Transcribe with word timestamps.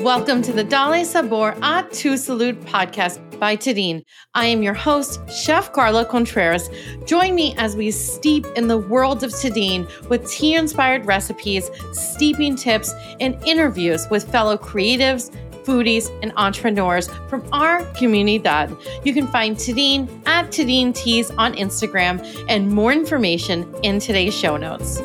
Welcome 0.00 0.42
to 0.42 0.52
the 0.52 0.62
Dale 0.62 1.04
Sabor 1.04 1.56
a 1.60 1.84
Tu 1.90 2.12
Salud 2.12 2.54
podcast 2.62 3.18
by 3.40 3.56
Tadin. 3.56 4.04
I 4.32 4.46
am 4.46 4.62
your 4.62 4.72
host, 4.72 5.18
Chef 5.28 5.72
Carla 5.72 6.04
Contreras. 6.04 6.70
Join 7.04 7.34
me 7.34 7.56
as 7.58 7.74
we 7.74 7.90
steep 7.90 8.46
in 8.54 8.68
the 8.68 8.78
world 8.78 9.24
of 9.24 9.32
Tadin 9.32 9.88
with 10.08 10.30
tea 10.30 10.54
inspired 10.54 11.04
recipes, 11.04 11.68
steeping 11.92 12.54
tips, 12.54 12.94
and 13.18 13.36
interviews 13.44 14.06
with 14.08 14.30
fellow 14.30 14.56
creatives, 14.56 15.34
foodies, 15.64 16.16
and 16.22 16.32
entrepreneurs 16.36 17.08
from 17.28 17.44
our 17.52 17.80
comunidad. 17.94 18.80
You 19.04 19.12
can 19.12 19.26
find 19.26 19.56
Tadin 19.56 20.08
at 20.28 20.52
Tadin 20.52 20.94
Teas 20.94 21.32
on 21.32 21.54
Instagram 21.54 22.24
and 22.48 22.70
more 22.70 22.92
information 22.92 23.74
in 23.82 23.98
today's 23.98 24.32
show 24.32 24.56
notes. 24.56 25.00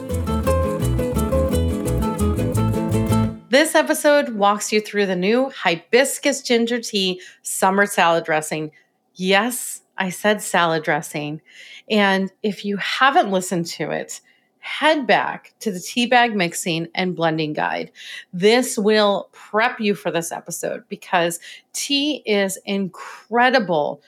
This 3.53 3.75
episode 3.75 4.29
walks 4.29 4.73
you 4.73 4.81
through 4.81 5.05
the 5.05 5.15
new 5.15 5.51
hibiscus 5.51 6.41
ginger 6.41 6.79
tea 6.79 7.21
summer 7.43 7.85
salad 7.85 8.23
dressing. 8.23 8.71
Yes, 9.13 9.83
I 9.95 10.09
said 10.09 10.41
salad 10.41 10.81
dressing. 10.81 11.39
And 11.87 12.31
if 12.41 12.65
you 12.65 12.77
haven't 12.77 13.29
listened 13.29 13.67
to 13.67 13.91
it, 13.91 14.21
head 14.57 15.05
back 15.05 15.53
to 15.59 15.71
the 15.71 15.77
teabag 15.77 16.33
mixing 16.33 16.87
and 16.95 17.15
blending 17.15 17.53
guide. 17.53 17.91
This 18.33 18.75
will 18.75 19.29
prep 19.33 19.79
you 19.79 19.93
for 19.93 20.09
this 20.09 20.31
episode 20.31 20.85
because 20.89 21.39
tea 21.73 22.23
is 22.25 22.57
incredible 22.65 24.01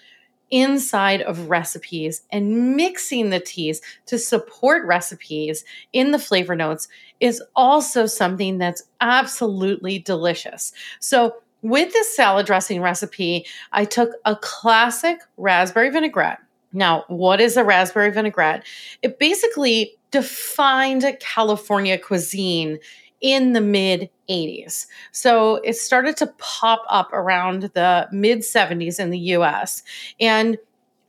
inside 0.52 1.22
of 1.22 1.50
recipes 1.50 2.22
and 2.32 2.76
mixing 2.76 3.30
the 3.30 3.40
teas 3.40 3.82
to 4.06 4.18
support 4.18 4.86
recipes 4.86 5.66
in 5.94 6.12
the 6.12 6.20
flavor 6.20 6.56
notes 6.56 6.88
is 7.20 7.42
also 7.56 8.06
something 8.06 8.58
that's 8.58 8.84
absolutely 9.02 10.00
delicious. 10.00 10.74
So, 11.00 11.36
with 11.62 11.92
this 11.94 12.16
salad 12.16 12.46
dressing 12.46 12.80
recipe, 12.80 13.48
I 13.72 13.86
took 13.86 14.12
a 14.24 14.36
classic 14.36 15.18
raspberry 15.38 15.90
vinaigrette. 15.90 16.40
Now, 16.74 17.06
what 17.08 17.42
is 17.42 17.58
a 17.58 17.64
raspberry 17.64 18.12
vinaigrette? 18.12 18.68
It 19.02 19.18
basically 19.18 19.96
defined 20.12 21.06
California 21.20 21.98
cuisine 21.98 22.80
in 23.26 23.54
the 23.54 23.62
mid 23.62 24.08
80s. 24.30 24.86
So 25.12 25.56
it 25.64 25.74
started 25.74 26.16
to 26.18 26.28
pop 26.38 26.84
up 26.90 27.12
around 27.12 27.72
the 27.74 28.08
mid 28.12 28.42
70s 28.42 29.00
in 29.00 29.10
the 29.10 29.18
US. 29.18 29.82
And 30.20 30.60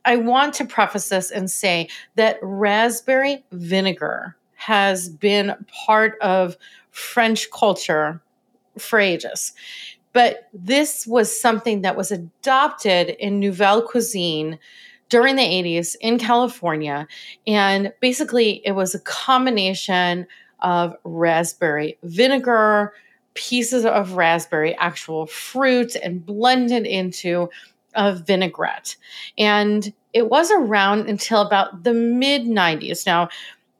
I 0.03 0.15
want 0.17 0.55
to 0.55 0.65
preface 0.65 1.09
this 1.09 1.29
and 1.29 1.51
say 1.51 1.89
that 2.15 2.39
raspberry 2.41 3.45
vinegar 3.51 4.35
has 4.55 5.09
been 5.09 5.53
part 5.85 6.17
of 6.19 6.57
French 6.89 7.51
culture 7.51 8.19
for 8.79 8.99
ages. 8.99 9.53
But 10.11 10.49
this 10.51 11.05
was 11.05 11.39
something 11.39 11.83
that 11.83 11.95
was 11.95 12.11
adopted 12.11 13.09
in 13.09 13.39
Nouvelle 13.39 13.83
Cuisine 13.83 14.57
during 15.09 15.35
the 15.35 15.43
80s 15.43 15.95
in 16.01 16.17
California. 16.17 17.07
And 17.45 17.93
basically, 18.01 18.65
it 18.65 18.71
was 18.71 18.95
a 18.95 18.99
combination 19.01 20.25
of 20.59 20.95
raspberry 21.03 21.97
vinegar, 22.03 22.93
pieces 23.33 23.85
of 23.85 24.13
raspberry, 24.13 24.75
actual 24.75 25.27
fruit, 25.27 25.95
and 25.95 26.25
blended 26.25 26.85
into 26.85 27.49
a 27.93 28.15
vinaigrette. 28.15 28.95
And 29.37 29.93
it 30.13 30.29
was 30.29 30.51
around 30.51 31.07
until 31.09 31.41
about 31.41 31.83
the 31.83 31.93
mid 31.93 32.43
90s. 32.43 33.05
Now, 33.05 33.29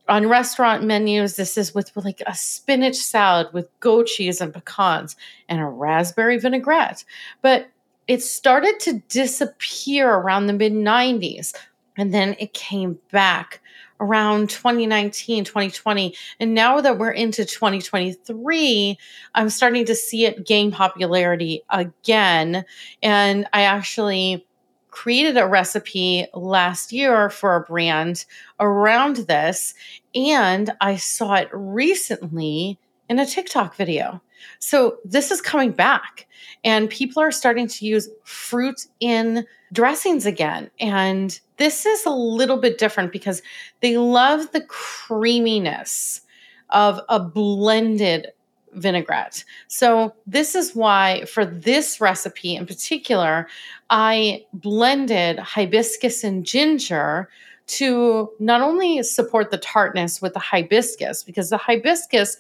on 0.09 0.30
restaurant 0.30 0.83
menus, 0.83 1.36
this 1.36 1.58
is 1.58 1.75
with, 1.75 1.92
like 1.95 2.22
a 2.25 2.36
spinach 2.36 2.95
salad 2.95 3.48
with 3.53 3.67
goat 3.80 4.08
cheese 4.08 4.39
and 4.39 4.53
pecans 4.53 5.16
and 5.50 5.59
a 5.59 5.66
raspberry 5.66 6.38
vinaigrette. 6.38 7.03
But 7.42 7.67
it 8.08 8.23
started 8.23 8.80
to 8.81 9.02
disappear 9.09 10.10
around 10.10 10.48
the 10.48 10.54
mid 10.54 10.73
90s. 10.73 11.54
And 11.98 12.14
then 12.14 12.36
it 12.39 12.54
came 12.54 12.99
back 13.11 13.60
around 13.99 14.49
2019, 14.49 15.43
2020. 15.43 16.15
And 16.39 16.53
now 16.53 16.81
that 16.81 16.97
we're 16.97 17.11
into 17.11 17.45
2023, 17.45 18.97
I'm 19.35 19.49
starting 19.49 19.85
to 19.85 19.95
see 19.95 20.25
it 20.25 20.45
gain 20.45 20.71
popularity 20.71 21.63
again. 21.69 22.65
And 23.02 23.47
I 23.53 23.63
actually 23.63 24.45
created 24.89 25.37
a 25.37 25.47
recipe 25.47 26.25
last 26.33 26.91
year 26.91 27.30
for 27.30 27.55
a 27.55 27.61
brand 27.61 28.25
around 28.59 29.17
this. 29.17 29.73
And 30.15 30.71
I 30.81 30.95
saw 30.95 31.36
it 31.36 31.49
recently 31.52 32.80
in 33.09 33.19
a 33.19 33.25
TikTok 33.25 33.75
video. 33.75 34.21
So 34.59 34.98
this 35.05 35.31
is 35.31 35.42
coming 35.42 35.71
back, 35.71 36.27
and 36.64 36.89
people 36.89 37.21
are 37.21 37.31
starting 37.31 37.67
to 37.67 37.86
use 37.86 38.09
fruit 38.23 38.87
in 38.99 39.45
dressings 39.73 40.25
again. 40.25 40.70
And 40.80 41.39
this 41.58 41.86
is 41.86 42.05
a 42.05 42.11
little 42.11 42.58
bit 42.58 42.77
different 42.77 43.11
because 43.11 43.42
they 43.81 43.98
love 43.98 44.52
the 44.52 44.61
creaminess 44.61 46.21
of 46.70 46.99
a 47.09 47.20
blended 47.20 48.27
vinaigrette. 48.73 49.43
So, 49.67 50.14
this 50.25 50.55
is 50.55 50.75
why 50.75 51.25
for 51.25 51.45
this 51.45 51.99
recipe 51.99 52.55
in 52.55 52.65
particular, 52.65 53.48
I 53.89 54.45
blended 54.54 55.39
hibiscus 55.39 56.23
and 56.23 56.45
ginger 56.45 57.30
to 57.67 58.31
not 58.39 58.61
only 58.61 59.04
support 59.04 59.52
the 59.52 59.58
tartness 59.58 60.21
with 60.21 60.33
the 60.33 60.39
hibiscus, 60.39 61.23
because 61.23 61.49
the 61.49 61.58
hibiscus 61.58 62.37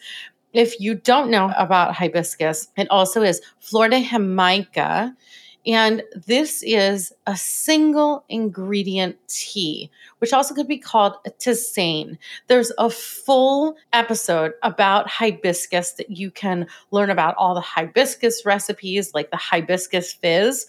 if 0.57 0.79
you 0.79 0.95
don't 0.95 1.29
know 1.29 1.53
about 1.55 1.93
hibiscus, 1.93 2.69
it 2.77 2.89
also 2.89 3.21
is 3.21 3.41
Flor 3.59 3.89
de 3.89 4.03
Jamaica. 4.03 5.15
And 5.67 6.01
this 6.25 6.63
is 6.63 7.11
a 7.27 7.35
single 7.35 8.23
ingredient 8.29 9.17
tea, 9.27 9.91
which 10.17 10.33
also 10.33 10.55
could 10.55 10.67
be 10.67 10.77
called 10.77 11.13
a 11.25 11.29
tisane. 11.29 12.17
There's 12.47 12.71
a 12.79 12.89
full 12.89 13.75
episode 13.93 14.53
about 14.63 15.09
hibiscus 15.09 15.91
that 15.91 16.09
you 16.09 16.31
can 16.31 16.65
learn 16.91 17.09
about 17.09 17.35
all 17.35 17.53
the 17.53 17.61
hibiscus 17.61 18.43
recipes, 18.45 19.13
like 19.13 19.29
the 19.29 19.37
hibiscus 19.37 20.13
fizz, 20.13 20.65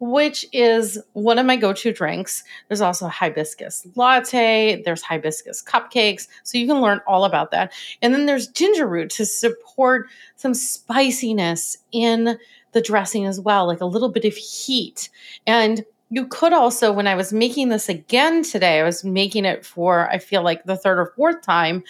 which 0.00 0.46
is 0.50 0.98
one 1.12 1.38
of 1.38 1.44
my 1.44 1.56
go 1.56 1.74
to 1.74 1.92
drinks. 1.92 2.42
There's 2.68 2.80
also 2.80 3.06
hibiscus 3.06 3.86
latte, 3.94 4.82
there's 4.82 5.02
hibiscus 5.02 5.62
cupcakes. 5.62 6.26
So 6.42 6.58
you 6.58 6.66
can 6.66 6.80
learn 6.80 7.00
all 7.06 7.24
about 7.24 7.50
that. 7.52 7.72
And 8.00 8.12
then 8.12 8.26
there's 8.26 8.48
ginger 8.48 8.88
root 8.88 9.10
to 9.10 9.26
support 9.26 10.08
some 10.36 10.54
spiciness 10.54 11.76
in 11.92 12.38
the 12.72 12.80
dressing 12.80 13.26
as 13.26 13.38
well, 13.38 13.66
like 13.66 13.82
a 13.82 13.86
little 13.86 14.08
bit 14.08 14.24
of 14.24 14.34
heat. 14.34 15.10
And 15.46 15.84
you 16.08 16.26
could 16.26 16.54
also, 16.54 16.92
when 16.92 17.06
I 17.06 17.14
was 17.14 17.32
making 17.32 17.68
this 17.68 17.88
again 17.88 18.42
today, 18.42 18.80
I 18.80 18.84
was 18.84 19.04
making 19.04 19.44
it 19.44 19.66
for, 19.66 20.08
I 20.08 20.18
feel 20.18 20.42
like 20.42 20.64
the 20.64 20.76
third 20.76 20.98
or 20.98 21.12
fourth 21.14 21.42
time, 21.42 21.84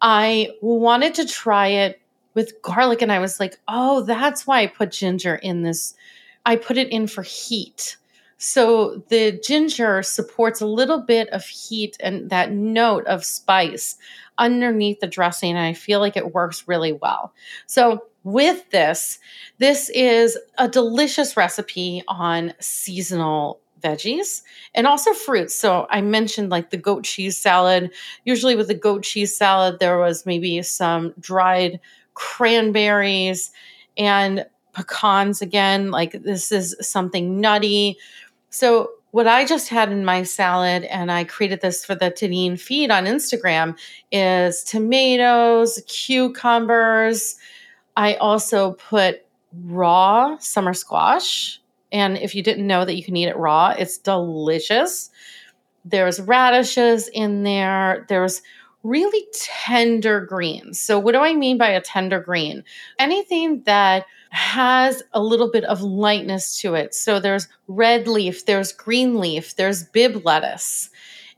I 0.00 0.50
wanted 0.62 1.14
to 1.14 1.26
try 1.26 1.68
it 1.68 2.00
with 2.34 2.60
garlic. 2.62 3.02
And 3.02 3.12
I 3.12 3.18
was 3.18 3.38
like, 3.38 3.58
oh, 3.68 4.02
that's 4.02 4.46
why 4.46 4.62
I 4.62 4.66
put 4.68 4.90
ginger 4.90 5.34
in 5.34 5.62
this 5.62 5.94
I 6.44 6.56
put 6.56 6.78
it 6.78 6.88
in 6.90 7.06
for 7.06 7.22
heat. 7.22 7.96
So 8.38 9.04
the 9.08 9.32
ginger 9.32 10.02
supports 10.02 10.60
a 10.60 10.66
little 10.66 11.00
bit 11.00 11.28
of 11.28 11.44
heat 11.44 11.96
and 12.00 12.28
that 12.30 12.50
note 12.50 13.06
of 13.06 13.24
spice 13.24 13.96
underneath 14.38 14.98
the 14.98 15.06
dressing. 15.06 15.50
And 15.50 15.60
I 15.60 15.74
feel 15.74 16.00
like 16.00 16.16
it 16.16 16.34
works 16.34 16.66
really 16.66 16.92
well. 16.92 17.32
So 17.66 18.04
with 18.24 18.68
this, 18.70 19.18
this 19.58 19.90
is 19.90 20.36
a 20.58 20.68
delicious 20.68 21.36
recipe 21.36 22.02
on 22.08 22.52
seasonal 22.58 23.60
veggies 23.80 24.42
and 24.74 24.86
also 24.86 25.12
fruits. 25.12 25.54
So 25.54 25.86
I 25.90 26.00
mentioned 26.00 26.50
like 26.50 26.70
the 26.70 26.76
goat 26.76 27.04
cheese 27.04 27.36
salad. 27.36 27.90
Usually 28.24 28.56
with 28.56 28.68
the 28.68 28.74
goat 28.74 29.02
cheese 29.02 29.36
salad, 29.36 29.78
there 29.78 29.98
was 29.98 30.26
maybe 30.26 30.62
some 30.62 31.14
dried 31.20 31.80
cranberries 32.14 33.50
and 33.96 34.46
pecans 34.72 35.42
again. 35.42 35.90
Like 35.90 36.22
this 36.22 36.52
is 36.52 36.76
something 36.80 37.40
nutty. 37.40 37.98
So 38.50 38.90
what 39.12 39.28
I 39.28 39.44
just 39.44 39.68
had 39.68 39.92
in 39.92 40.04
my 40.04 40.22
salad, 40.22 40.84
and 40.84 41.12
I 41.12 41.24
created 41.24 41.60
this 41.60 41.84
for 41.84 41.94
the 41.94 42.10
Tadin 42.10 42.58
feed 42.58 42.90
on 42.90 43.04
Instagram, 43.04 43.76
is 44.10 44.64
tomatoes, 44.64 45.82
cucumbers. 45.86 47.36
I 47.96 48.14
also 48.14 48.72
put 48.72 49.22
raw 49.64 50.38
summer 50.38 50.72
squash. 50.72 51.60
And 51.92 52.16
if 52.16 52.34
you 52.34 52.42
didn't 52.42 52.66
know 52.66 52.86
that 52.86 52.94
you 52.94 53.04
can 53.04 53.14
eat 53.16 53.28
it 53.28 53.36
raw, 53.36 53.74
it's 53.78 53.98
delicious. 53.98 55.10
There's 55.84 56.18
radishes 56.20 57.08
in 57.08 57.42
there. 57.42 58.06
There's 58.08 58.40
really 58.82 59.24
tender 59.34 60.20
greens. 60.20 60.80
So, 60.80 60.98
what 60.98 61.12
do 61.12 61.18
I 61.18 61.34
mean 61.34 61.58
by 61.58 61.68
a 61.68 61.80
tender 61.80 62.20
green? 62.20 62.64
Anything 62.98 63.62
that 63.64 64.06
has 64.32 65.02
a 65.12 65.22
little 65.22 65.50
bit 65.50 65.62
of 65.64 65.82
lightness 65.82 66.58
to 66.62 66.74
it. 66.74 66.94
So 66.94 67.20
there's 67.20 67.48
red 67.68 68.08
leaf, 68.08 68.46
there's 68.46 68.72
green 68.72 69.20
leaf, 69.20 69.56
there's 69.56 69.84
Bibb 69.84 70.24
lettuce. 70.24 70.88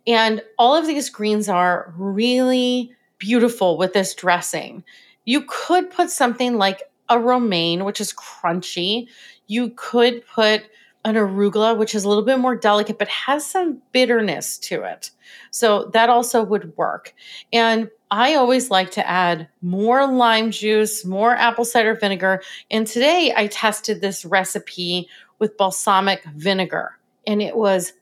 And 0.06 0.42
all 0.58 0.76
of 0.76 0.86
these 0.86 1.10
greens 1.10 1.48
are 1.48 1.92
really 1.98 2.92
beautiful 3.18 3.78
with 3.78 3.94
this 3.94 4.14
dressing. 4.14 4.84
You 5.24 5.44
could 5.48 5.90
put 5.90 6.10
something 6.10 6.56
like 6.56 6.82
a 7.08 7.18
romaine, 7.18 7.84
which 7.84 8.00
is 8.00 8.12
crunchy. 8.12 9.08
You 9.48 9.72
could 9.74 10.24
put 10.26 10.62
an 11.04 11.16
arugula, 11.16 11.76
which 11.76 11.94
is 11.94 12.04
a 12.04 12.08
little 12.08 12.24
bit 12.24 12.38
more 12.38 12.56
delicate, 12.56 12.98
but 12.98 13.08
has 13.08 13.46
some 13.46 13.82
bitterness 13.92 14.56
to 14.58 14.82
it. 14.82 15.10
So 15.50 15.90
that 15.92 16.08
also 16.08 16.42
would 16.42 16.76
work. 16.76 17.14
And 17.52 17.90
I 18.10 18.34
always 18.34 18.70
like 18.70 18.90
to 18.92 19.06
add 19.06 19.48
more 19.60 20.06
lime 20.06 20.50
juice, 20.50 21.04
more 21.04 21.34
apple 21.34 21.64
cider 21.64 21.94
vinegar. 21.94 22.42
And 22.70 22.86
today 22.86 23.32
I 23.36 23.48
tested 23.48 24.00
this 24.00 24.24
recipe 24.24 25.08
with 25.38 25.56
balsamic 25.56 26.24
vinegar 26.36 26.98
and 27.26 27.42
it 27.42 27.56
was 27.56 27.92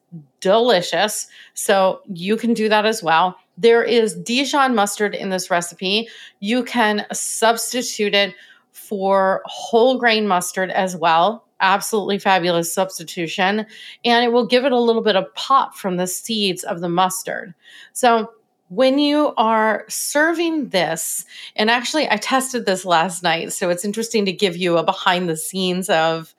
delicious. 0.40 1.26
So 1.54 2.02
you 2.12 2.36
can 2.36 2.54
do 2.54 2.68
that 2.68 2.84
as 2.84 3.02
well. 3.02 3.36
There 3.56 3.82
is 3.82 4.14
Dijon 4.14 4.74
mustard 4.74 5.14
in 5.14 5.30
this 5.30 5.50
recipe. 5.50 6.08
You 6.40 6.64
can 6.64 7.06
substitute 7.12 8.14
it 8.14 8.34
for 8.72 9.42
whole 9.44 9.98
grain 9.98 10.26
mustard 10.26 10.70
as 10.70 10.96
well. 10.96 11.46
Absolutely 11.60 12.18
fabulous 12.18 12.72
substitution. 12.72 13.66
And 14.04 14.24
it 14.24 14.32
will 14.32 14.46
give 14.46 14.64
it 14.64 14.72
a 14.72 14.80
little 14.80 15.02
bit 15.02 15.16
of 15.16 15.32
pop 15.34 15.74
from 15.74 15.96
the 15.96 16.06
seeds 16.06 16.64
of 16.64 16.80
the 16.80 16.88
mustard. 16.88 17.54
So, 17.92 18.32
when 18.68 18.98
you 18.98 19.34
are 19.36 19.84
serving 19.90 20.70
this, 20.70 21.26
and 21.56 21.70
actually, 21.70 22.08
I 22.10 22.16
tested 22.16 22.64
this 22.64 22.86
last 22.86 23.22
night, 23.22 23.52
so 23.52 23.68
it's 23.68 23.84
interesting 23.84 24.24
to 24.24 24.32
give 24.32 24.56
you 24.56 24.78
a 24.78 24.82
behind 24.82 25.28
the 25.28 25.36
scenes 25.36 25.90
of 25.90 26.34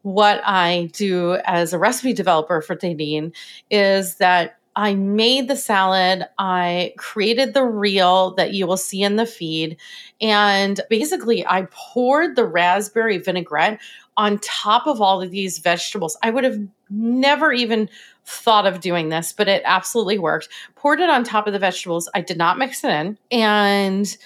what 0.00 0.40
I 0.42 0.88
do 0.92 1.36
as 1.44 1.74
a 1.74 1.78
recipe 1.78 2.14
developer 2.14 2.62
for 2.62 2.76
Tadin 2.76 3.34
is 3.70 4.16
that 4.16 4.56
I 4.76 4.94
made 4.94 5.48
the 5.48 5.56
salad, 5.56 6.26
I 6.38 6.92
created 6.98 7.54
the 7.54 7.64
reel 7.64 8.34
that 8.34 8.52
you 8.52 8.66
will 8.66 8.76
see 8.76 9.02
in 9.02 9.16
the 9.16 9.26
feed, 9.26 9.78
and 10.20 10.80
basically 10.90 11.46
I 11.46 11.66
poured 11.70 12.36
the 12.36 12.44
raspberry 12.44 13.18
vinaigrette 13.18 13.80
on 14.16 14.38
top 14.38 14.86
of 14.86 15.00
all 15.00 15.22
of 15.22 15.30
these 15.30 15.58
vegetables. 15.58 16.16
I 16.22 16.30
would 16.30 16.44
have 16.44 16.58
never 16.90 17.52
even 17.52 17.88
thought 18.24 18.66
of 18.66 18.80
doing 18.80 19.08
this, 19.08 19.32
but 19.32 19.48
it 19.48 19.62
absolutely 19.64 20.18
worked. 20.18 20.48
Poured 20.74 21.00
it 21.00 21.10
on 21.10 21.24
top 21.24 21.46
of 21.46 21.52
the 21.52 21.58
vegetables. 21.58 22.08
I 22.14 22.20
did 22.20 22.36
not 22.36 22.58
mix 22.58 22.84
it 22.84 22.90
in. 22.90 23.18
And 23.30 24.16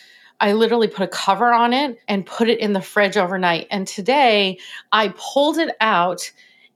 I 0.41 0.53
literally 0.53 0.89
put 0.89 1.05
a 1.05 1.09
cover 1.09 1.53
on 1.53 1.73
it 1.73 1.99
and 2.09 2.25
put 2.25 2.49
it 2.49 2.59
in 2.61 2.73
the 2.73 2.81
fridge 2.81 3.17
overnight. 3.17 3.67
And 3.71 3.87
today 3.87 4.59
I 4.91 5.13
pulled 5.17 5.59
it 5.59 5.77
out 5.81 6.33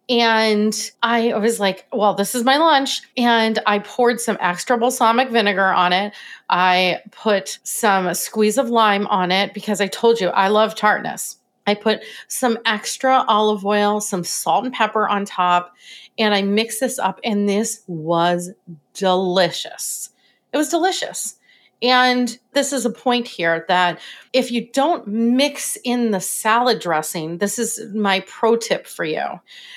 and 0.09 0.91
I 1.03 1.37
was 1.39 1.59
like, 1.59 1.87
well, 1.93 2.15
this 2.15 2.35
is 2.35 2.45
my 2.45 2.59
lunch. 2.59 3.01
And 3.17 3.59
I 3.67 3.79
poured 3.79 4.21
some 4.21 4.37
extra 4.41 4.77
balsamic 4.77 5.31
vinegar 5.31 5.73
on 5.73 5.93
it. 5.93 6.13
I 6.51 7.01
put 7.11 7.59
some 7.63 8.13
squeeze 8.15 8.59
of 8.59 8.69
lime 8.69 9.07
on 9.07 9.33
it 9.33 9.55
because 9.55 9.81
I 9.81 9.87
told 9.87 10.21
you 10.21 10.29
I 10.29 10.49
love 10.49 10.75
tartness. 10.75 11.39
I 11.67 11.75
put 11.75 12.05
some 12.29 12.59
extra 12.67 13.25
olive 13.27 13.65
oil, 13.65 14.01
some 14.01 14.25
salt 14.25 14.67
and 14.67 14.75
pepper 14.75 15.09
on 15.09 15.25
top, 15.25 15.75
and 16.19 16.35
I 16.35 16.43
mixed 16.43 16.81
this 16.81 16.99
up, 16.99 17.21
and 17.25 17.49
this 17.49 17.83
was 17.87 18.51
delicious. 18.93 20.11
It 20.53 20.59
was 20.59 20.69
delicious. 20.69 21.37
And 21.85 22.39
this 22.55 22.73
is 22.73 22.87
a 22.87 22.91
point 22.91 23.29
here 23.29 23.67
that 23.69 24.01
if 24.33 24.51
you 24.51 24.67
don't 24.73 25.07
mix 25.07 25.77
in 25.85 26.13
the 26.13 26.21
salad 26.21 26.81
dressing, 26.81 27.37
this 27.37 27.59
is 27.59 27.79
my 27.95 28.21
pro 28.21 28.57
tip 28.57 28.87
for 28.87 29.05
you. 29.05 29.23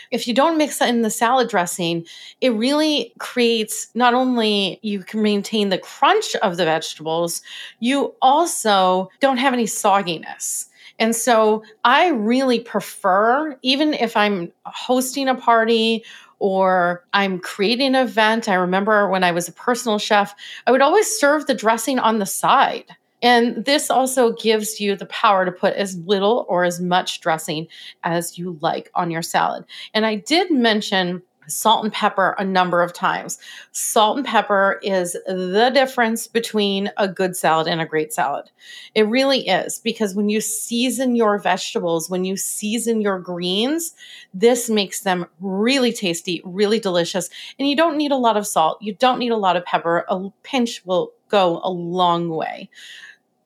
If 0.09 0.25
you 0.25 0.33
don't 0.33 0.57
mix 0.57 0.79
in 0.79 1.01
the 1.01 1.09
salad 1.09 1.49
dressing, 1.49 2.05
it 2.39 2.51
really 2.51 3.13
creates 3.19 3.89
not 3.93 4.13
only 4.13 4.79
you 4.83 5.03
can 5.03 5.21
maintain 5.21 5.67
the 5.67 5.77
crunch 5.77 6.33
of 6.37 6.55
the 6.55 6.63
vegetables, 6.63 7.41
you 7.81 8.15
also 8.21 9.09
don't 9.19 9.35
have 9.35 9.51
any 9.51 9.65
sogginess. 9.65 10.67
And 10.99 11.13
so 11.13 11.63
I 11.83 12.07
really 12.07 12.61
prefer, 12.61 13.59
even 13.63 13.93
if 13.93 14.15
I'm 14.15 14.53
hosting 14.65 15.27
a 15.27 15.35
party 15.35 16.05
or 16.39 17.05
I'm 17.13 17.39
creating 17.39 17.95
an 17.95 18.07
event. 18.07 18.47
I 18.47 18.55
remember 18.55 19.09
when 19.09 19.23
I 19.23 19.31
was 19.31 19.47
a 19.47 19.53
personal 19.53 19.97
chef, 19.97 20.35
I 20.65 20.71
would 20.71 20.81
always 20.81 21.07
serve 21.07 21.47
the 21.47 21.53
dressing 21.53 21.99
on 21.99 22.19
the 22.19 22.25
side. 22.25 22.85
And 23.21 23.65
this 23.65 23.89
also 23.89 24.33
gives 24.33 24.79
you 24.79 24.95
the 24.95 25.07
power 25.07 25.43
to 25.43 25.51
put 25.51 25.73
as 25.73 25.97
little 25.99 26.45
or 26.47 26.63
as 26.63 26.79
much 26.79 27.19
dressing 27.21 27.67
as 28.03 28.37
you 28.37 28.59
like 28.61 28.91
on 28.93 29.09
your 29.09 29.23
salad. 29.23 29.65
And 29.93 30.05
I 30.05 30.15
did 30.15 30.51
mention 30.51 31.23
salt 31.47 31.83
and 31.83 31.93
pepper 31.93 32.35
a 32.37 32.43
number 32.43 32.81
of 32.81 32.93
times. 32.93 33.37
Salt 33.71 34.17
and 34.17 34.25
pepper 34.25 34.79
is 34.83 35.13
the 35.25 35.71
difference 35.73 36.27
between 36.27 36.91
a 36.97 37.07
good 37.07 37.35
salad 37.35 37.67
and 37.67 37.81
a 37.81 37.85
great 37.85 38.13
salad. 38.13 38.49
It 38.95 39.07
really 39.07 39.47
is 39.47 39.79
because 39.79 40.15
when 40.15 40.29
you 40.29 40.41
season 40.41 41.15
your 41.15 41.39
vegetables, 41.39 42.09
when 42.09 42.25
you 42.25 42.37
season 42.37 43.01
your 43.01 43.19
greens, 43.19 43.93
this 44.33 44.69
makes 44.69 45.01
them 45.01 45.25
really 45.39 45.93
tasty, 45.93 46.41
really 46.45 46.79
delicious. 46.79 47.29
And 47.57 47.67
you 47.67 47.75
don't 47.75 47.97
need 47.97 48.11
a 48.11 48.17
lot 48.17 48.37
of 48.37 48.47
salt, 48.47 48.81
you 48.81 48.93
don't 48.93 49.19
need 49.19 49.31
a 49.31 49.37
lot 49.37 49.55
of 49.55 49.65
pepper. 49.65 50.05
A 50.09 50.29
pinch 50.43 50.85
will 50.85 51.13
go 51.29 51.59
a 51.63 51.69
long 51.69 52.29
way. 52.29 52.69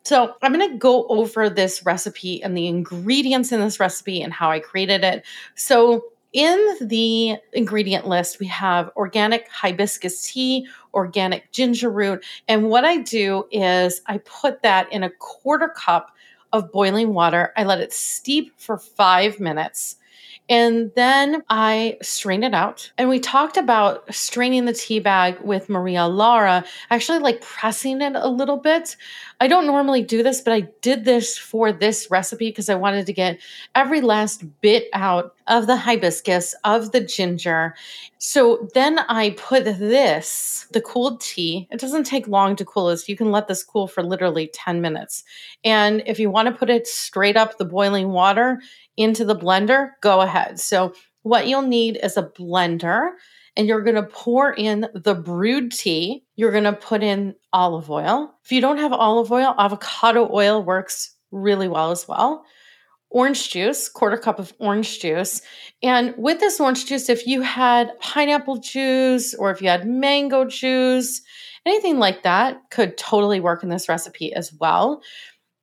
So, 0.03 0.33
I'm 0.41 0.51
going 0.51 0.67
to 0.67 0.77
go 0.77 1.05
over 1.07 1.47
this 1.47 1.85
recipe 1.85 2.41
and 2.41 2.57
the 2.57 2.67
ingredients 2.67 3.51
in 3.51 3.59
this 3.59 3.79
recipe 3.79 4.21
and 4.21 4.33
how 4.33 4.49
I 4.49 4.59
created 4.59 5.03
it. 5.03 5.23
So, 5.53 6.05
in 6.33 6.75
the 6.81 7.37
ingredient 7.53 8.07
list, 8.07 8.39
we 8.39 8.47
have 8.47 8.91
organic 8.95 9.47
hibiscus 9.49 10.31
tea, 10.31 10.67
organic 10.93 11.51
ginger 11.51 11.89
root. 11.89 12.23
And 12.47 12.69
what 12.69 12.85
I 12.85 12.97
do 12.97 13.47
is 13.51 14.01
I 14.07 14.19
put 14.19 14.61
that 14.61 14.91
in 14.91 15.03
a 15.03 15.09
quarter 15.09 15.69
cup 15.69 16.15
of 16.53 16.71
boiling 16.71 17.13
water. 17.13 17.53
I 17.55 17.63
let 17.63 17.81
it 17.81 17.93
steep 17.93 18.53
for 18.57 18.77
five 18.77 19.39
minutes. 19.39 19.97
And 20.49 20.91
then 20.95 21.43
I 21.49 21.97
strain 22.01 22.43
it 22.43 22.53
out. 22.53 22.91
And 22.97 23.07
we 23.07 23.21
talked 23.21 23.55
about 23.55 24.13
straining 24.13 24.65
the 24.65 24.73
tea 24.73 24.99
bag 24.99 25.39
with 25.39 25.69
Maria 25.69 26.07
Lara, 26.07 26.65
actually 26.89 27.19
like 27.19 27.39
pressing 27.39 28.01
it 28.01 28.15
a 28.15 28.27
little 28.27 28.57
bit. 28.57 28.97
I 29.39 29.47
don't 29.47 29.65
normally 29.65 30.01
do 30.01 30.23
this, 30.23 30.41
but 30.41 30.51
I 30.53 30.61
did 30.81 31.05
this 31.05 31.37
for 31.37 31.71
this 31.71 32.11
recipe 32.11 32.49
because 32.49 32.67
I 32.67 32.75
wanted 32.75 33.05
to 33.05 33.13
get 33.13 33.39
every 33.75 34.01
last 34.01 34.43
bit 34.59 34.89
out 34.91 35.35
of 35.51 35.67
the 35.67 35.75
hibiscus, 35.75 36.55
of 36.63 36.91
the 36.93 37.01
ginger. 37.01 37.75
So 38.17 38.67
then 38.73 38.99
I 38.99 39.31
put 39.31 39.65
this, 39.65 40.65
the 40.71 40.81
cooled 40.81 41.21
tea. 41.21 41.67
It 41.69 41.79
doesn't 41.79 42.05
take 42.05 42.27
long 42.27 42.55
to 42.55 42.65
cool 42.65 42.87
this. 42.87 43.07
You 43.07 43.15
can 43.15 43.29
let 43.29 43.47
this 43.47 43.63
cool 43.63 43.87
for 43.87 44.01
literally 44.01 44.49
10 44.51 44.81
minutes. 44.81 45.23
And 45.63 46.01
if 46.07 46.17
you 46.19 46.31
want 46.31 46.47
to 46.47 46.55
put 46.55 46.69
it 46.69 46.87
straight 46.87 47.37
up 47.37 47.57
the 47.57 47.65
boiling 47.65 48.09
water, 48.09 48.61
into 48.97 49.25
the 49.25 49.35
blender, 49.35 49.91
go 50.01 50.21
ahead. 50.21 50.59
So, 50.59 50.93
what 51.23 51.47
you'll 51.47 51.61
need 51.61 51.99
is 52.01 52.17
a 52.17 52.23
blender 52.23 53.11
and 53.55 53.67
you're 53.67 53.83
going 53.83 53.95
to 53.95 54.03
pour 54.03 54.53
in 54.53 54.87
the 54.95 55.13
brewed 55.13 55.71
tea. 55.71 56.23
You're 56.35 56.51
going 56.51 56.63
to 56.63 56.73
put 56.73 57.03
in 57.03 57.35
olive 57.53 57.91
oil. 57.91 58.33
If 58.43 58.51
you 58.51 58.59
don't 58.59 58.79
have 58.79 58.91
olive 58.91 59.31
oil, 59.31 59.53
avocado 59.57 60.27
oil 60.33 60.63
works 60.63 61.15
really 61.31 61.67
well 61.67 61.91
as 61.91 62.07
well. 62.07 62.43
Orange 63.11 63.49
juice, 63.49 63.89
quarter 63.89 64.17
cup 64.17 64.39
of 64.39 64.53
orange 64.59 64.99
juice. 64.99 65.41
And 65.83 66.13
with 66.17 66.39
this 66.39 66.59
orange 66.59 66.85
juice, 66.85 67.09
if 67.09 67.27
you 67.27 67.41
had 67.41 67.99
pineapple 67.99 68.57
juice 68.57 69.33
or 69.33 69.51
if 69.51 69.61
you 69.61 69.67
had 69.67 69.87
mango 69.87 70.45
juice, 70.45 71.21
anything 71.65 71.99
like 71.99 72.23
that 72.23 72.61
could 72.71 72.97
totally 72.97 73.39
work 73.39 73.63
in 73.63 73.69
this 73.69 73.89
recipe 73.89 74.33
as 74.33 74.53
well. 74.53 75.01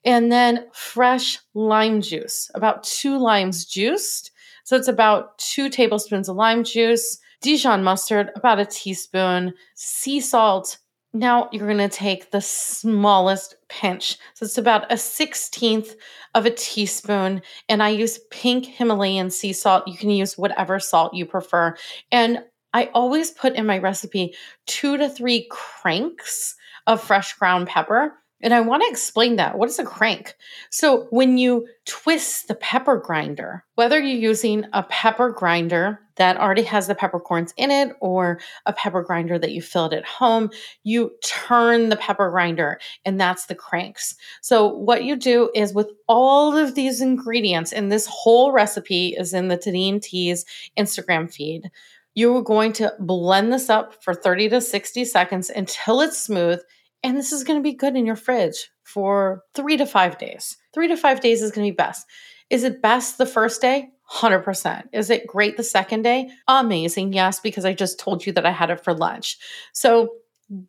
And 0.05 0.31
then 0.31 0.67
fresh 0.73 1.39
lime 1.55 2.01
juice, 2.03 2.51
about 2.55 2.85
two 2.85 3.19
limes 3.19 3.65
juiced. 3.65 4.31
So 4.65 4.77
it's 4.77 4.89
about 4.89 5.39
two 5.39 5.71
tablespoons 5.71 6.29
of 6.29 6.37
lime 6.37 6.65
juice, 6.65 7.19
Dijon 7.41 7.83
mustard, 7.83 8.31
about 8.37 8.61
a 8.61 8.67
teaspoon, 8.67 9.55
sea 9.75 10.21
salt. 10.21 10.79
Now 11.13 11.49
you're 11.53 11.67
going 11.67 11.79
to 11.79 11.89
take 11.89 12.31
the 12.31 12.41
smallest 12.41 13.57
pinch. 13.69 14.19
So 14.35 14.45
it's 14.45 14.59
about 14.59 14.91
a 14.93 14.97
16th 14.97 15.95
of 16.35 16.47
a 16.47 16.51
teaspoon. 16.51 17.43
And 17.69 17.83
I 17.83 17.91
use 17.91 18.21
pink 18.31 18.67
Himalayan 18.67 19.31
sea 19.31 19.53
salt. 19.53 19.89
You 19.89 19.97
can 19.97 20.11
use 20.11 20.37
whatever 20.37 20.79
salt 20.79 21.15
you 21.15 21.25
prefer. 21.25 21.77
And 22.13 22.45
I 22.75 22.91
always 22.93 23.31
put 23.31 23.55
in 23.55 23.67
my 23.67 23.79
recipe 23.79 24.35
two 24.67 24.99
to 24.99 25.09
three 25.09 25.49
cranks 25.51 26.55
of 26.87 27.03
fresh 27.03 27.33
ground 27.35 27.69
pepper 27.69 28.15
and 28.41 28.55
I 28.55 28.61
want 28.61 28.83
to 28.83 28.89
explain 28.89 29.37
that. 29.37 29.59
What 29.59 29.69
is 29.69 29.79
a 29.79 29.85
crank? 29.85 30.37
So, 30.71 31.07
when 31.11 31.39
you 31.39 31.67
twist 31.87 32.47
the 32.47 32.55
pepper 32.55 32.97
grinder, 32.97 33.65
whether 33.75 33.99
you're 33.99 34.31
using 34.31 34.65
a 34.73 34.85
pepper 34.85 35.31
grinder 35.31 36.01
that 36.17 36.37
already 36.37 36.63
has 36.63 36.87
the 36.87 36.95
peppercorns 36.95 37.53
in 37.57 37.71
it 37.71 37.97
or 38.01 38.41
a 38.67 38.73
pepper 38.73 39.03
grinder 39.03 39.39
that 39.39 39.53
you 39.53 39.63
filled 39.63 39.93
at 39.93 40.05
home, 40.05 40.51
you 40.85 41.13
turn 41.25 41.89
the 41.89 41.97
pepper 41.97 42.31
grinder, 42.31 42.79
and 43.05 43.21
that's 43.21 43.47
the 43.47 43.55
cranks. 43.55 44.15
So, 44.41 44.69
what 44.69 45.03
you 45.03 45.17
do 45.17 45.51
is 45.55 45.75
with 45.75 45.91
all 46.07 46.57
of 46.57 46.77
these 46.77 47.01
ingredients, 47.01 47.73
and 47.73 47.91
this 47.91 48.07
whole 48.07 48.53
recipe 48.53 49.17
is 49.19 49.35
in 49.35 49.49
the 49.49 49.59
Tadin 49.59 50.01
Teas 50.01 50.45
Instagram 50.79 51.33
feed, 51.33 51.71
you 52.15 52.37
are 52.37 52.43
going 52.43 52.73
to 52.75 52.93
blend 52.99 53.53
this 53.53 53.69
up 53.69 54.03
for 54.03 54.15
30 54.15 54.49
to 54.51 54.61
60 54.61 55.05
seconds 55.05 55.51
until 55.51 56.01
it's 56.01 56.19
smooth 56.19 56.61
And 57.03 57.17
this 57.17 57.33
is 57.33 57.45
going 57.45 57.59
to 57.59 57.63
be 57.63 57.75
good 57.75 57.97
in 57.97 58.07
your 58.07 58.17
fridge 58.17 58.71
for 58.83 59.43
three 59.55 59.77
to 59.77 59.87
five 59.87 60.19
days. 60.19 60.57
Three 60.75 60.89
to 60.89 60.97
five 60.97 61.21
days 61.21 61.43
is 61.43 61.53
going 61.53 61.67
to 61.67 61.73
be 61.73 61.77
best. 61.77 62.07
Is 62.51 62.65
it 62.65 62.83
best 62.83 63.19
the 63.19 63.27
first 63.27 63.61
day? 63.61 63.91
100%. 64.11 64.85
Is 64.93 65.11
it 65.11 65.27
great 65.27 65.57
the 65.57 65.63
second 65.63 66.03
day? 66.03 66.31
Amazing. 66.49 67.13
Yes, 67.13 67.41
because 67.41 67.65
I 67.65 67.75
just 67.75 68.01
told 68.01 68.25
you 68.25 68.33
that 68.33 68.47
I 68.47 68.51
had 68.51 68.71
it 68.71 68.83
for 68.83 68.95
lunch. 68.95 69.39
So, 69.73 70.11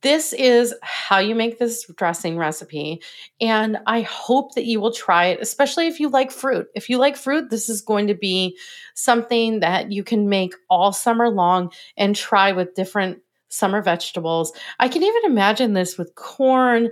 this 0.01 0.33
is 0.33 0.75
how 0.81 1.19
you 1.19 1.35
make 1.35 1.57
this 1.57 1.85
dressing 1.95 2.37
recipe. 2.37 3.01
And 3.39 3.77
I 3.87 4.01
hope 4.01 4.55
that 4.55 4.65
you 4.65 4.81
will 4.81 4.91
try 4.91 5.27
it, 5.27 5.39
especially 5.39 5.87
if 5.87 6.01
you 6.01 6.09
like 6.09 6.31
fruit. 6.31 6.67
If 6.75 6.89
you 6.89 6.97
like 6.97 7.15
fruit, 7.15 7.49
this 7.49 7.69
is 7.69 7.79
going 7.81 8.07
to 8.07 8.13
be 8.13 8.57
something 8.93 9.61
that 9.61 9.89
you 9.89 10.03
can 10.03 10.27
make 10.27 10.53
all 10.69 10.91
summer 10.91 11.29
long 11.29 11.71
and 11.95 12.13
try 12.13 12.51
with 12.51 12.73
different 12.73 13.19
summer 13.49 13.81
vegetables. 13.81 14.53
I 14.79 14.87
can 14.87 15.03
even 15.03 15.25
imagine 15.25 15.73
this 15.73 15.97
with 15.97 16.15
corn 16.15 16.89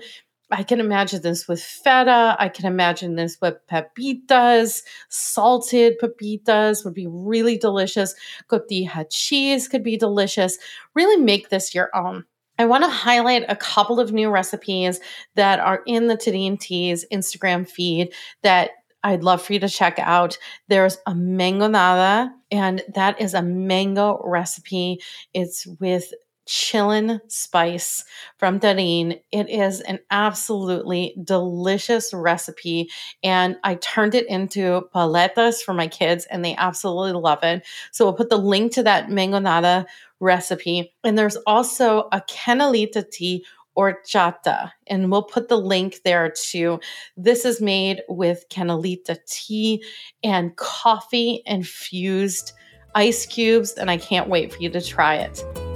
I 0.50 0.64
can 0.64 0.80
imagine 0.80 1.22
this 1.22 1.48
with 1.48 1.62
feta. 1.62 2.36
I 2.40 2.48
can 2.48 2.66
imagine 2.66 3.16
this 3.16 3.38
with 3.42 3.56
pepitas. 3.68 4.84
Salted 5.10 6.00
pepitas 6.00 6.86
would 6.86 6.94
be 6.94 7.08
really 7.08 7.58
delicious. 7.58 8.16
Cotija 8.50 9.06
cheese 9.10 9.68
could 9.68 9.84
be 9.84 9.98
delicious. 9.98 10.58
Really 10.96 11.22
make 11.22 11.50
this 11.50 11.76
your 11.76 11.94
own. 11.94 12.24
I 12.60 12.66
want 12.66 12.84
to 12.86 12.90
highlight 12.90 13.44
a 13.50 13.56
couple 13.56 14.00
of 14.00 14.14
new 14.14 14.30
recipes 14.30 15.00
that 15.36 15.60
are 15.60 15.84
in 15.86 16.08
the 16.08 16.16
Tadin 16.16 16.60
Teas 16.60 17.06
Instagram 17.12 17.70
feed 17.70 18.14
that 18.42 18.72
I'd 19.04 19.24
love 19.24 19.42
for 19.44 19.54
you 19.54 19.60
to 19.60 19.70
check 19.70 20.00
out. 20.00 20.38
There's 20.68 20.98
a 21.06 21.12
mangonada, 21.12 22.32
and 22.50 22.82
that 22.96 23.22
is 23.22 23.36
a 23.36 23.44
mango 23.44 24.20
recipe. 24.26 25.02
It's 25.34 25.68
with 25.80 26.14
chillin 26.48 27.20
spice 27.28 28.04
from 28.38 28.60
Darin. 28.60 29.20
It 29.32 29.50
is 29.50 29.82
an 29.82 30.00
absolutely 30.10 31.16
delicious 31.24 32.14
recipe. 32.14 32.90
And 33.24 33.58
I 33.64 33.76
turned 33.76 34.16
it 34.16 34.28
into 34.28 34.88
paletas 34.96 35.62
for 35.62 35.74
my 35.74 35.88
kids, 35.88 36.26
and 36.26 36.44
they 36.44 36.56
absolutely 36.56 37.20
love 37.20 37.44
it. 37.44 37.66
So 37.92 38.06
we'll 38.06 38.14
put 38.14 38.30
the 38.30 38.38
link 38.38 38.74
to 38.74 38.84
that 38.84 39.10
mangonada 39.10 39.86
recipe. 40.20 40.94
And 41.04 41.18
there's 41.18 41.38
also 41.46 42.08
a 42.12 42.22
canelita 42.22 43.10
tea 43.10 43.46
horchata, 43.78 44.72
and 44.88 45.12
we'll 45.12 45.22
put 45.22 45.50
the 45.50 45.58
link 45.58 46.02
there 46.04 46.32
too. 46.32 46.80
This 47.16 47.46
is 47.46 47.62
made 47.62 48.02
with 48.10 48.46
canelita 48.50 49.20
tea 49.28 49.84
and 50.24 50.56
coffee 50.56 51.44
infused 51.46 52.54
ice 52.96 53.28
cubes, 53.28 53.74
and 53.74 53.92
I 53.92 53.98
can't 53.98 54.30
wait 54.30 54.52
for 54.52 54.60
you 54.60 54.70
to 54.72 54.82
try 54.82 55.18
it. 55.18 55.67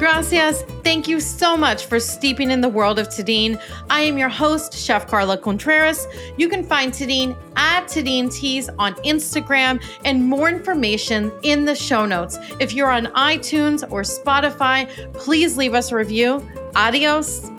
Gracias. 0.00 0.62
Thank 0.82 1.08
you 1.08 1.20
so 1.20 1.58
much 1.58 1.84
for 1.84 2.00
steeping 2.00 2.50
in 2.50 2.62
the 2.62 2.68
world 2.70 2.98
of 2.98 3.08
Tadin. 3.08 3.60
I 3.90 4.00
am 4.00 4.16
your 4.16 4.30
host, 4.30 4.72
Chef 4.72 5.06
Carla 5.06 5.36
Contreras. 5.36 6.06
You 6.38 6.48
can 6.48 6.64
find 6.64 6.90
Tadin 6.90 7.36
at 7.54 7.84
Tadin 7.84 8.32
Teas 8.32 8.70
on 8.78 8.94
Instagram 9.04 9.78
and 10.06 10.26
more 10.26 10.48
information 10.48 11.30
in 11.42 11.66
the 11.66 11.74
show 11.74 12.06
notes. 12.06 12.38
If 12.58 12.72
you're 12.72 12.90
on 12.90 13.08
iTunes 13.08 13.82
or 13.92 14.00
Spotify, 14.00 14.88
please 15.12 15.58
leave 15.58 15.74
us 15.74 15.92
a 15.92 15.96
review. 15.96 16.48
Adios 16.76 17.49